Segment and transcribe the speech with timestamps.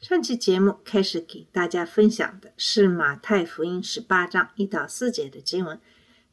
[0.00, 5.78] 上期节目开始给大家分享的是马太福音十八章一到四节的经文。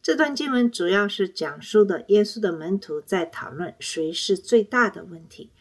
[0.01, 5.51] 这段经文主要是讲述的耶稣的门徒在讨论谁是最大的问题。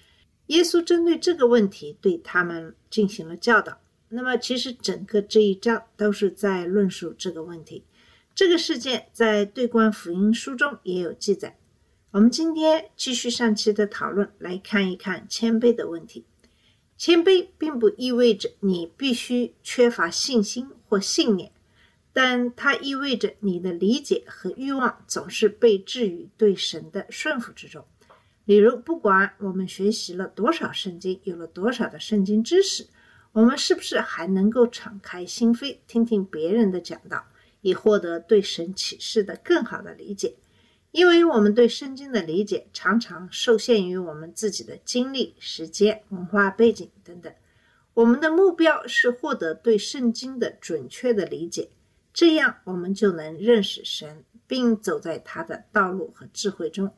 [0.47, 3.81] 耶稣针对这个问题对他们进行了教导。
[4.11, 7.83] 那么，其实整个这一章都是在论述这个问题。
[8.37, 11.59] 这个事件在对观福音书中也有记载。
[12.13, 16.25] 我们今天继续上期的讨论，来看一看谦卑的问题。
[16.99, 21.53] 谦卑并不意味着你必须缺乏信心或信念，
[22.13, 27.85] 但它意味着你的理解和欲望总是被置于对神的顺服之中。
[28.47, 32.87] 例如，不管我们学习了多少圣经，有了多少的圣经知识，
[33.33, 37.27] 我们是不是还能够敞开心扉，听听别人的讲道，
[37.61, 40.35] 以获得对神启示的更好的理解？
[40.97, 47.31] 因为我们对圣经的理解常常受限于我们自己的经历、时间、文化背景等等。
[47.93, 51.69] 我们的目标是获得对圣经的准确的理解，
[52.15, 56.91] 这样我们就能认识神，并走在他的道路和智慧中。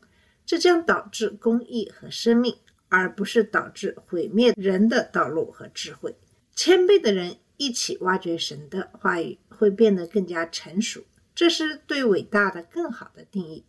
[0.47, 2.55] 这将导致公义和生命，
[2.89, 6.15] 而不是导致毁灭人的道路和智慧。
[6.55, 11.03] 谦卑的人一起挖掘神的话语，会变得更加成熟。
[11.35, 13.65] 这是对伟大的更好的定义。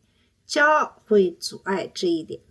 [0.49, 2.41] 骄傲会阻碍这一点。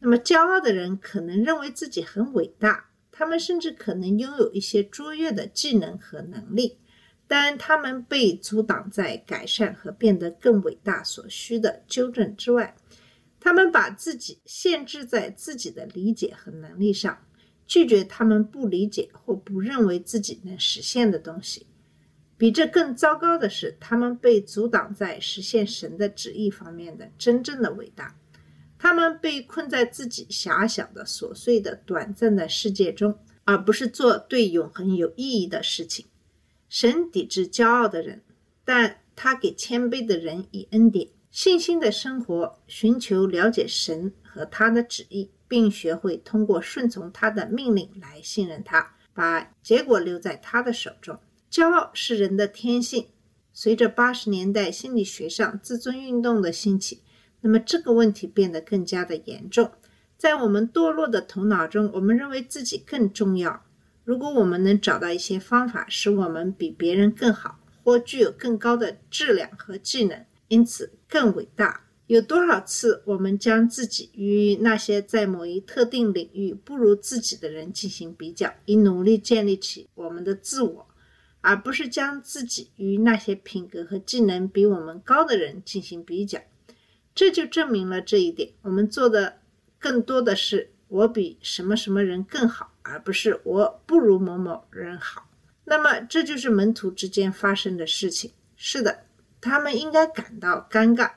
[0.00, 6.78] 那么，骄傲的人可能认为自己很伟大，他们甚至可能拥有一些卓越的技能和能力，
[7.26, 12.76] 但他们被阻挡在改善和变得更伟大所需的纠正之外。
[13.40, 17.24] 他们把自己限制在自己的理解和能力上，
[17.66, 21.66] 拒绝他们不理解或不认为自己能实现的东西。
[22.42, 28.16] 比这更糟糕的是，他们被阻挡在实现神的旨意方面的真正的伟大。
[28.76, 36.06] 他们被困在自己狭小的、琐碎的、短暂的世界中，而不是做对永恒有意义的事情。
[36.68, 38.20] 神抵制骄傲的人，
[38.64, 51.16] 但他给谦卑的人以恩典、信心的生活，寻求了解神和他的旨意，并学会通过顺从他的命令来信任他，把结果留在他的手中。
[51.52, 53.08] 骄傲是人的天性。
[53.52, 57.02] 随着八十年代心理学上自尊运动的兴起，
[57.42, 59.70] 那么这个问题变得更加的严重。
[60.16, 63.62] 在我们堕落的头脑中，我们认为自己更重要。
[64.02, 80.86] 如果我们能找到一些方法，使我们比别人更好，或具有更高的质量和技能，因此更伟大，有多少次我们将自己与那些在某一特定领域不如自己的人进行比较，以努力建立起我们的自我？
[81.42, 86.40] 而不是将自己与那些品格和技能比我们高的人进行比较，
[87.14, 88.50] 这就证明了这一点。
[88.62, 89.40] 我们做的
[89.78, 95.28] 更多的是我比什么什么人更好，而不是我不如某某人好。
[95.64, 98.32] 那么，这就是门徒之间发生的事情。
[98.56, 99.04] 是的，
[99.40, 101.10] 他们应该感到尴尬。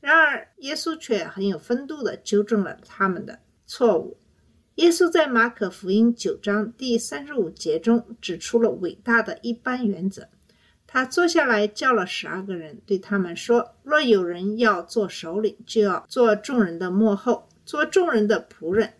[0.00, 4.16] 然而，耶稣却很有风度地纠正了他们的错误。
[4.76, 10.28] 耶稣在马可福音九章第三十五节中指出了伟大的一般原则。
[10.86, 18.92] 他坐下来叫了十二个人，对他们说：“若有人要做首领，就要做众人的幕后，做众人的仆人。”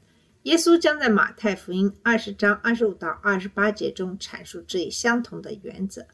[0.44, 6.06] 耶稣将在马太福音二十章二十五到二十八节中阐述这一相同的原则。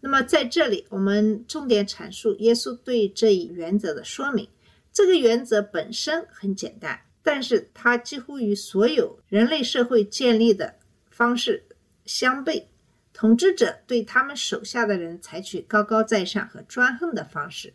[0.00, 4.48] 那么在这里，我们重点阐述耶稣对这一原则的说明。
[4.92, 6.98] 这个原则本身很简单。
[7.26, 10.76] 但是它几乎与所有人类社会建立的
[11.10, 11.66] 方式
[12.04, 12.66] 相悖。
[13.12, 17.74] 统治者对他们手下的人采取高高在上和专横的方式，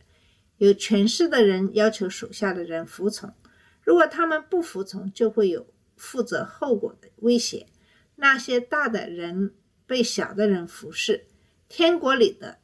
[0.55, 3.33] 有权势的人要求手下的人服从，
[3.81, 5.67] 如果他们不服从，就会有
[5.97, 7.67] 负责后果的威胁。
[8.15, 9.53] 那些大的人
[9.85, 11.25] 被小的人服侍，
[11.67, 12.59] 天国里的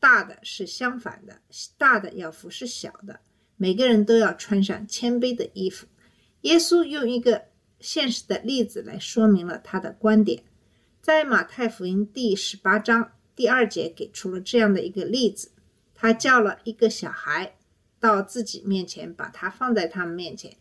[0.00, 1.40] 大的是相反的，
[1.78, 3.20] 大的要服侍小的，
[3.56, 5.86] 每个人都要穿上谦卑的衣服。
[6.42, 7.46] 耶稣用一个
[7.80, 10.42] 现实的例子来说明了他的观点，
[11.00, 15.50] 在马太福音第十八章第二节给出了这样的一个例子：
[15.94, 17.56] 他叫了一个小孩
[17.98, 20.56] 到自己面前，把他放在他们面前。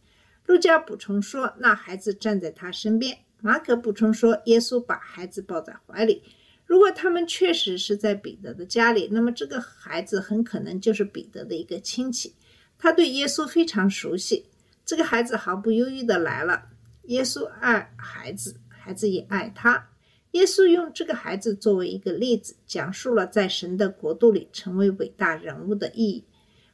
[0.45, 3.19] 路加补充说，那孩子站在他身边。
[3.41, 6.21] 马可补充说，耶稣把孩子抱在怀里。
[6.65, 12.35] 如果他们确实是在彼得的家里，那么这个孩子很可能就是彼得的一个亲戚。
[12.77, 14.45] 他对耶稣非常熟悉，
[14.85, 16.69] 这个孩子毫不犹豫的来了。
[17.05, 19.89] 耶稣爱孩子，孩子也爱他。
[20.31, 26.23] 耶稣用这个孩子作为一个例子，讲述了在神的国度里成为伟大人物的意义。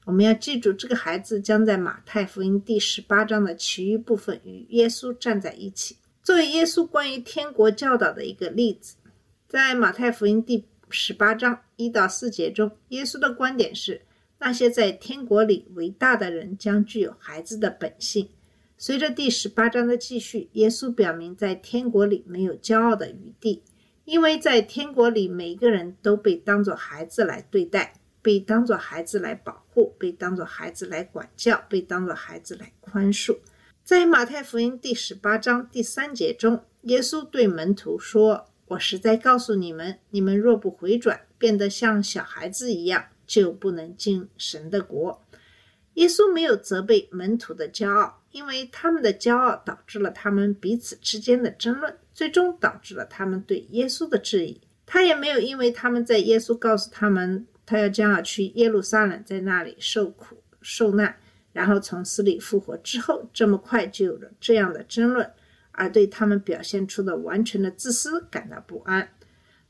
[0.05, 8.95] 我们要记住，这个孩子将在马太福音第十八章的其余部分与耶稣站在一起，作为耶稣关于天国教导的一个例子。
[9.47, 14.01] 在马太福音第十八章一到四节中，耶稣的观点是。
[14.39, 18.29] 那些在天国里伟大的人将具有孩子的本性。
[18.77, 23.63] 随着第十八章的继续，耶稣表明在天国里没有骄傲的余地，
[24.05, 33.37] 因为在天国里每个人都被当作孩子来对待，被当作孩子来保护，被当作孩子来管教，被当作孩子来宽恕。
[33.83, 45.23] 在马太福音第十八章第三节中，耶稣对门徒说：“我实在告诉你们，你们若不回转，变得像小孩子一样。”就不能进神的国。
[45.93, 54.61] 耶稣没有责备门徒的骄傲，因为他们的骄傲导致了他们彼此之间的争论，最终导致了他们对耶稣的质疑。
[54.85, 61.17] 他也没有因为他们在耶稣告诉他们他要将要去耶路撒冷，在那里受苦受难，
[61.51, 65.29] 然后从死里复活之后，这么快就有了这样的争论，
[65.71, 69.09] 而对他们表现出的完全的自私感到不安。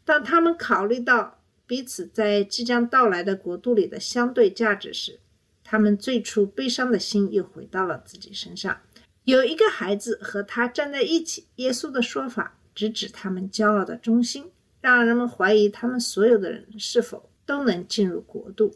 [0.04, 1.37] 当他们考虑到，
[1.68, 5.20] 彼此在即将到来的国度里的相对价值时，
[5.66, 8.80] 他们最初悲伤的心又回到了自己身上。
[9.26, 11.46] 有一个孩子和他站在一起。
[11.58, 14.50] 耶稣的说法直指他们骄傲的中心，
[14.80, 18.74] 让人们怀疑他们所有的人是否都能进入国度。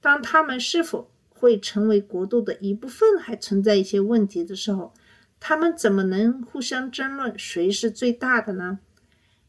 [0.00, 4.94] 当他们是否会成为国度的一部分还存在一些问题的时候，
[5.40, 8.78] 他们怎么能互相争论谁是最大的呢？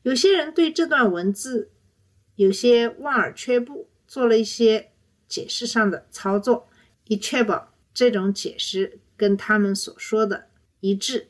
[0.02, 1.70] 有些人对这段文字。
[2.36, 4.90] 有些望而却步，做了一些
[5.28, 6.68] 解释上的操作，
[7.08, 10.48] 以确保这种解释跟他们所说的
[10.80, 11.28] 一致。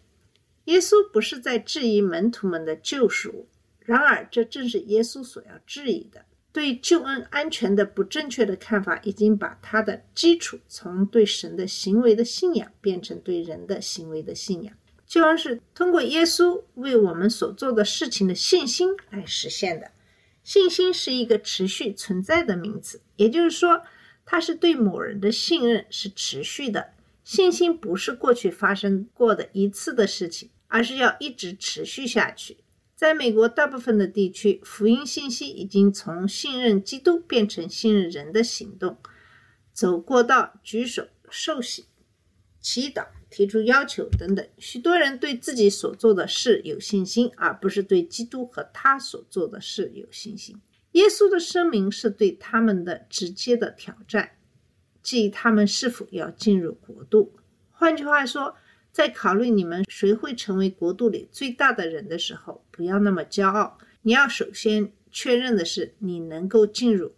[0.65, 3.47] 耶稣不是在质疑门徒们的救赎，
[3.79, 6.23] 然而这正是耶稣所要质疑的。
[6.53, 14.73] 对救恩安全的不正确的看法，已经把他的基础从对神的行为的信仰变成对人的行为的信仰。
[15.07, 19.91] 救恩是通过耶稣为我们所做的事情的信心来实现的。
[20.43, 23.81] 信心是一个持续存在的名词，也就是说，
[24.25, 26.93] 它是对某人的信任是持续的。
[27.23, 32.57] 信心不是过去发生过的一次的事情，而是要一直持续下去。
[32.95, 38.97] 在美国大部分的地区，福音信息已经从信任基督变成信任人的行动，
[39.71, 41.85] 走过道、举手、受洗、
[42.59, 43.07] 祈祷。
[43.33, 50.55] 提出要求等等，许多人对自己所做的事有信心，而不是对基督和他所做的事有信心。
[50.91, 54.33] 耶稣的声明是对他们的直接的挑战，
[55.01, 57.33] 即他们是否要进入国度。
[57.71, 58.55] 换句话说，
[58.91, 63.79] 在考虑你们谁会成为国度里最大的人的时候，不要那么骄傲。
[64.03, 67.13] 你要首先确认的是你能够进入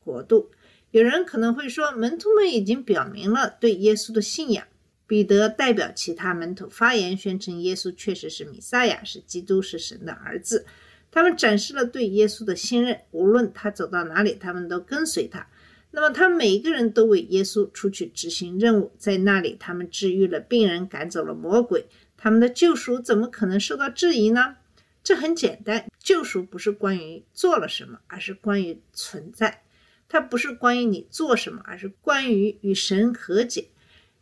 [0.00, 0.50] 国度。
[0.90, 4.66] 有人可能会说，门徒们已经表明了对耶稣的信仰。
[5.10, 10.64] 彼得代表其他门徒发言，宣称耶稣确实是弥赛亚，是基督，是神的儿子。
[11.10, 15.44] 他们展示了对耶稣的信任，无论他走到哪里，他们都跟随他。
[15.90, 21.86] 那么，他每一个人都为耶稣出去执行任务，在那里，他们治愈了病人，赶走了魔鬼。
[22.16, 24.58] 他们的救赎怎么可能受到质疑呢？
[25.02, 29.64] 这很简单，救赎不是关于做了什么，而是关于存在。
[30.08, 33.66] 它不是关于你做什么，而是关于与神和解。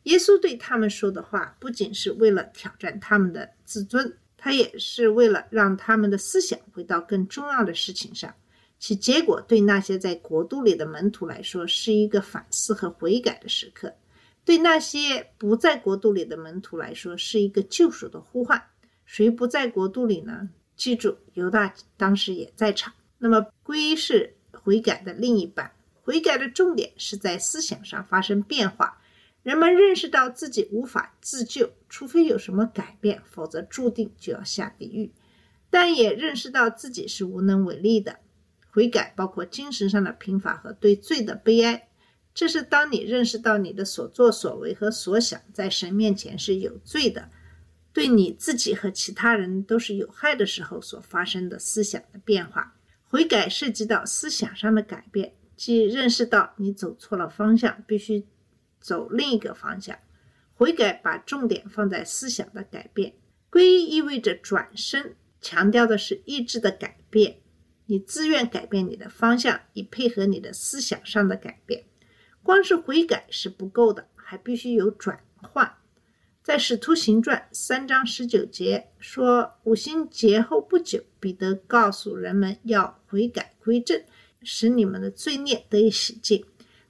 [0.08, 8.34] 耶稣对他们说的话，不仅是为了挑战他们的自尊，他也是为了让他们的思想回到更重要的事情上。
[8.78, 13.90] 其结果对那些在国度里的门徒来说，是一个反思和悔改的时刻；
[14.46, 18.62] 对那些不在国度里的门徒来说，是一个救赎的呼唤。
[19.04, 20.48] 谁不在国度里呢？
[20.74, 22.94] 记住，犹大当时也在场。
[23.18, 25.70] 那么，归是悔改的另一半。
[26.02, 28.96] 悔改的重点是在思想上发生变化。
[29.48, 35.10] 人们认识到自己无法自救，除非有什么改变，否则注定就要下地狱。
[35.70, 38.18] 但也认识到自己是无能为力的。
[38.68, 41.88] 悔改包括精神上的贫乏和对罪的悲哀。
[42.34, 47.30] 这是当你认识到你的所作所为和所想在神面前是有罪的，
[47.94, 52.76] 对你自己和其他人都是有害的时候所发生的思想的变化。
[53.04, 58.26] 悔改涉及到思想上的改变，即认识到你走错了方向，必须。
[58.80, 59.98] 走另一个方向，
[60.54, 63.14] 悔改把重点放在思想的改变。
[63.50, 67.38] 皈依意味着转身，强调的是意志的改变。
[67.86, 71.84] 你自愿改变你的方向，以配合你的思想上的改变。
[72.42, 75.74] 光是悔改是不够的，还必须有转换。
[76.42, 84.02] 在《使徒行传》三章十九节说，五星节后不久，彼得告诉人们要悔改归正，
[84.42, 86.44] 使你们的罪孽得以洗净。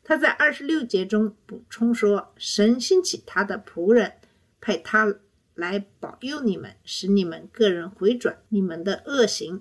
[0.09, 4.15] 他在二十六节中补充说：“神兴起他的仆人，
[4.59, 5.15] 派他
[5.55, 9.61] 来保佑你们，使你们个人回转你们的恶行。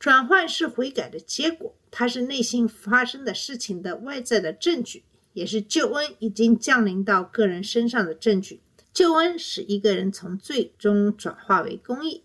[0.00, 8.60] 转换是悔改的结果，它是内心发生的事情的外在的证据，也是救恩已经降临到个人身上的证据。”
[8.92, 12.24] 救恩使一个人从罪中转化为公义。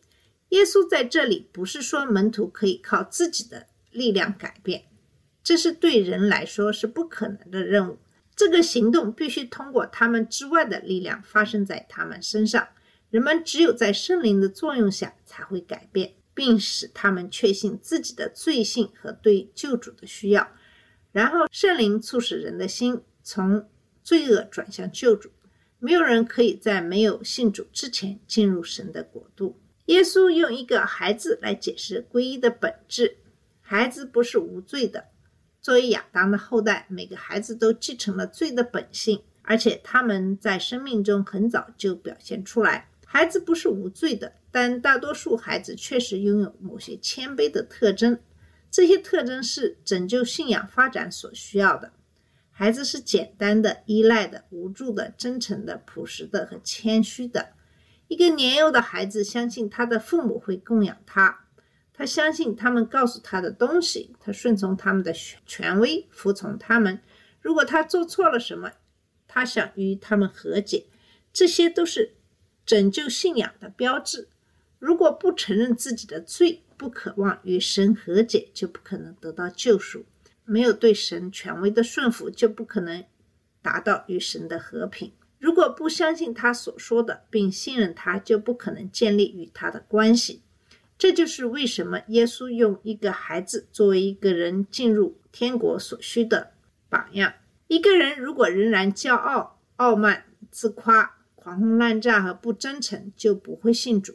[0.50, 4.86] 耶稣在这里不是说门徒可以靠自己的力量改变，
[5.44, 7.98] 这是对人来说是不可能的任务。
[8.36, 12.68] 这个行动必须通过他们之外的力量发生在他们身上。
[13.10, 20.48] 人们只有在圣灵的作用下才会改变，并使他们确信自己的罪性和对救主的需要。
[21.12, 23.68] 然后圣灵促使人的心从
[24.02, 25.30] 罪恶转向救主。
[25.80, 29.60] 没有人可以在没有信主之前进入神的国度。
[29.88, 33.18] 耶稣用一个孩子来解释皈依的本质：
[33.60, 35.06] 孩子不是无罪的。
[35.62, 42.90] 作为亚当的后代，每个孩子都继承了罪的本性，而且他们在生命中很早就表现出来。
[43.06, 48.20] 孩子不是无罪的，但大多数孩子确实拥有某些谦卑的特征，
[48.72, 51.94] 这些特征是拯救信仰发展所需要的。
[52.50, 57.50] 孩子是简单的、依赖的、无助的、真诚的、朴实的和谦虚的。
[58.08, 61.41] 一个年幼的孩子相信他的父母会供养他，
[62.02, 65.14] 他相信他们告诉他的东西，他顺从他们的
[65.46, 67.00] 权威，服从他们。
[67.42, 68.72] 如果他做错了什么，
[69.28, 70.88] 他想与他们和解，
[71.32, 72.16] 这些都是
[72.66, 74.30] 拯救信仰的标志。
[74.80, 80.04] 如果不承认自己的罪，不渴望与神和解，就不可能得到救赎。
[80.44, 83.06] 没有对神权威的顺服，就不可能
[83.62, 85.12] 达到与神的和平。
[85.38, 90.42] 如果不相信他所说的，并信任他，就不可能建立与他的关系。
[91.02, 96.52] 这就是为什么耶稣用一个孩子作为一个人进入天国所需的
[96.90, 97.34] 榜样。
[97.66, 104.14] 一个人如果仍然骄傲、傲慢、自夸、狂轰滥炸和不真诚，就不会信主，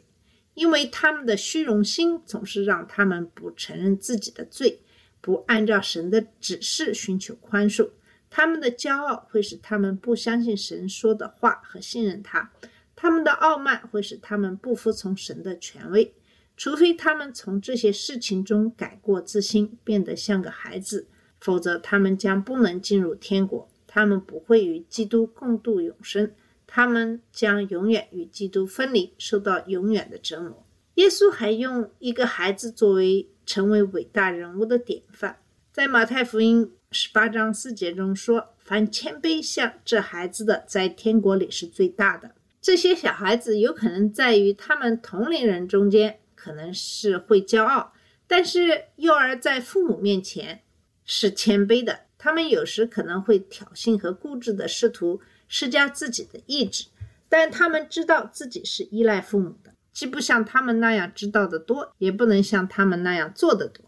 [0.53, 4.79] 因为他们的虚荣心总是让他们不承认自己的罪。
[5.19, 7.89] 不按照神的指示寻求宽恕，
[8.29, 12.49] 他们的骄傲会使他们不相信神说的话和信任他；
[12.95, 16.13] 他们的傲慢会使他们不服从神的权威。
[16.57, 21.07] 除非他们从这些事情中改过自新，变得像个孩子，
[21.39, 23.69] 否则他们将不能进入天国。
[23.87, 26.33] 他们不会与基督共度永生，
[26.65, 30.65] 他们将永远与基督分离，受到永远的折磨。
[30.95, 33.29] 耶稣还用一个孩子作为。
[33.47, 35.37] 成为伟大人物的典范，
[35.71, 47.91] 在马太福音十八章四节中说：“凡谦卑像这孩子的，在天国里是最大的。”这些小孩子有可能在于他们同龄人中间可能是会骄傲，
[48.25, 50.61] 但是幼儿在父母面前
[51.03, 52.05] 是谦卑的。
[52.17, 56.85] 他们有时可能会挑衅和固执的试图施加自己的意志，
[57.27, 59.73] 但他们知道自己是依赖父母的。
[59.91, 63.83] 既不像他们那样知道的多，也不能像他们那样做的多。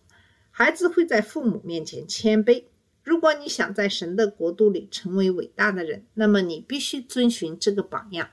[0.52, 2.66] 孩子会在父母面前谦卑。
[3.04, 8.30] 如果你想在神的国度里成为伟大的人，那么你必须遵循这个榜样。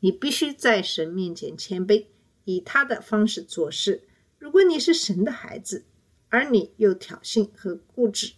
[0.00, 2.06] 你必须在神面前谦卑，
[2.48, 4.04] 以他的方式做事。
[4.38, 5.84] 如果你是神的孩子，
[6.30, 8.32] 而你又挑衅和固执，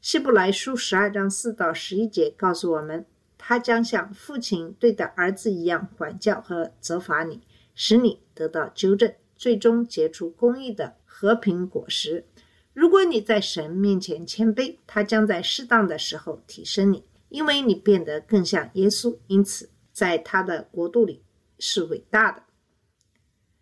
[0.00, 3.04] 希伯来书十二章四到十一节告诉我们，
[3.36, 7.40] 他将像父亲对待儿子一样管教和责罚你。
[7.74, 12.24] 使你得到纠正，最终结出公义的和平果实。
[12.72, 21.22] 如果你在神面前谦卑，他将在适当的时候提升你，因为你变得更像耶稣，因此在他的国度里
[21.58, 22.42] 是伟大的。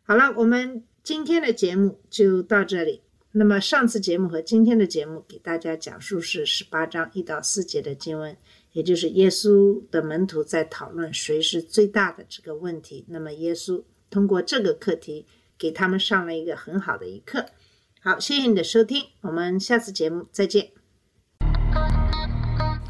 [0.08, 3.02] 好了，我们今天的节目就到这里。
[3.32, 8.36] 那么上次节目和今天的节目给大家讲述是十八章一到四节的经文，
[8.72, 13.04] 也就是耶稣的门徒在讨论谁是最大的这个问题。
[13.08, 13.82] 那么耶稣。
[14.08, 15.26] 通过这个课题，
[15.58, 17.44] 给他们上了一个很好的一课。
[18.00, 20.75] 好，谢谢你的收听，我们下次节目再见。